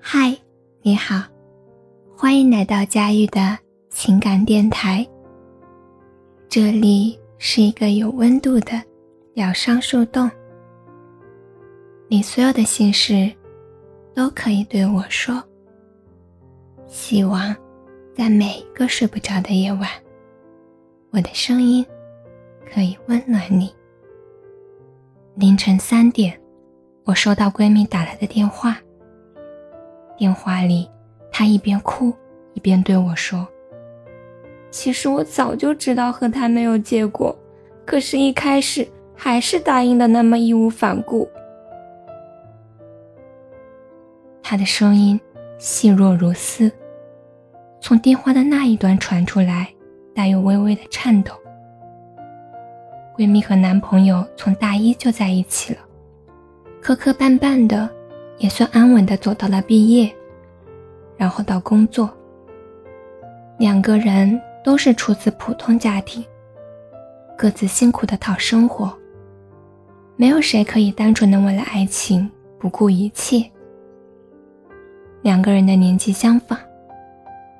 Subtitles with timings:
[0.00, 0.34] 嗨，
[0.80, 1.22] 你好，
[2.16, 3.58] 欢迎来到佳玉的
[3.90, 5.06] 情感电台。
[6.48, 8.82] 这里是一个有温度的
[9.34, 10.30] 疗伤树洞，
[12.08, 13.30] 你所有的心事
[14.14, 15.42] 都可以对我说。
[16.86, 17.54] 希望
[18.14, 19.90] 在每一个睡不着的夜晚，
[21.10, 21.84] 我的声音
[22.72, 23.70] 可以温暖你。
[25.34, 26.40] 凌晨三点，
[27.04, 28.78] 我收到闺蜜打来的电话。
[30.18, 30.90] 电话里，
[31.30, 32.12] 她一边哭
[32.54, 33.46] 一边对我说
[34.68, 37.34] ：“其实我早就知道和他没有结果，
[37.86, 41.28] 可是，一开始还是答应的那么义无反顾。”
[44.42, 45.20] 她的声音
[45.56, 46.70] 细弱如丝，
[47.80, 49.68] 从电话的那一端传出来，
[50.14, 51.32] 带有微微的颤抖。
[53.16, 55.80] 闺蜜和男朋友从大一就在一起了，
[56.80, 57.88] 磕磕绊绊的。
[58.38, 60.12] 也算安稳的走到了毕业，
[61.16, 62.08] 然后到工作。
[63.58, 66.24] 两个人都是出自普通家庭，
[67.36, 68.96] 各自辛苦的讨生活。
[70.16, 73.44] 没有谁可以单纯的为了爱情不顾一切。
[75.22, 76.58] 两个人的年纪相仿，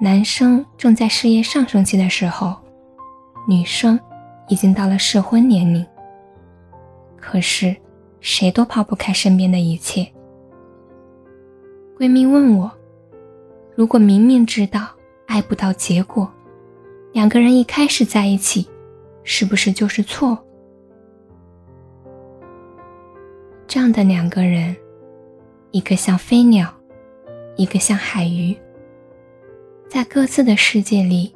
[0.00, 2.56] 男生正在事业上升期的时候，
[3.48, 3.98] 女生
[4.48, 5.84] 已经到了适婚年龄。
[7.16, 7.74] 可是，
[8.20, 10.13] 谁都抛不开身边的一切。
[11.96, 12.70] 闺蜜问我
[13.76, 14.88] ：“如果明明知道
[15.26, 16.28] 爱不到结果，
[17.12, 18.68] 两个人一开始在一起，
[19.22, 20.36] 是不是就是错？”
[23.68, 24.74] 这样的两个人，
[25.70, 26.68] 一个像飞鸟，
[27.54, 28.56] 一个像海鱼，
[29.88, 31.32] 在各自的世界里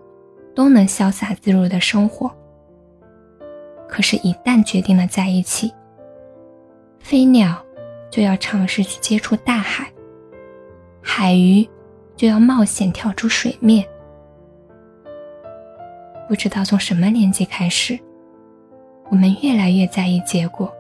[0.57, 2.29] 都能潇洒自如的生活。
[3.89, 5.73] 可是，一旦决定了在一起，
[6.99, 7.65] 飞鸟
[8.11, 9.93] 就要尝试去接触大海。
[11.11, 11.67] 海鱼
[12.15, 13.83] 就要冒险跳出水面。
[16.29, 17.99] 不知道从什么年纪开始，
[19.09, 20.71] 我们越来越在意结果。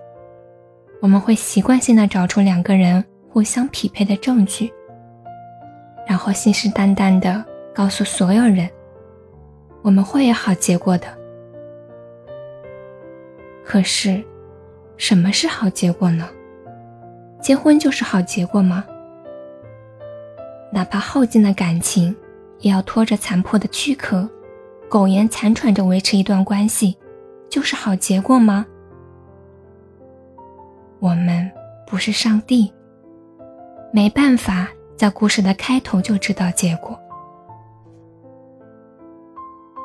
[1.01, 4.71] 我们会习惯性的找出两个人互相匹配的证据，
[6.07, 7.43] 然后信誓旦旦的
[7.75, 8.69] 告诉所有人，
[9.81, 11.07] 我们会有好结果的。
[13.65, 14.23] 可是，
[14.99, 16.29] 什么是好结果呢？
[17.41, 18.85] 结婚就是好结果吗？
[20.79, 22.15] 哪怕耗尽了感情，
[22.61, 24.31] 也要拖着残破的躯壳，
[24.89, 26.97] 苟延残喘着维持一段关系，
[27.51, 28.65] 就是好结果吗？
[31.01, 31.51] 我们
[31.85, 32.73] 不是上帝，
[33.93, 36.97] 没办法在故事的开头就知道结果，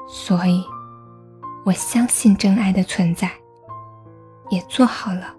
[0.07, 0.63] 所以，
[1.65, 3.31] 我相信真爱的存在，
[4.51, 5.33] 也做好了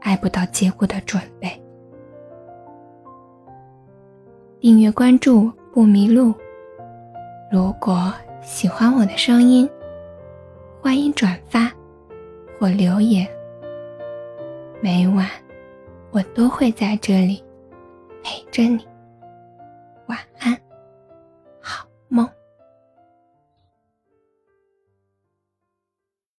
[0.00, 1.59] 爱不到结果的准备。
[4.60, 6.34] 订阅关注不迷路。
[7.50, 8.12] 如果
[8.42, 9.66] 喜欢我的声音，
[10.82, 11.72] 欢迎转发
[12.58, 13.26] 或留言。
[14.82, 15.26] 每晚
[16.10, 17.42] 我都会在这里
[18.22, 18.86] 陪着你。
[20.08, 20.54] 晚安。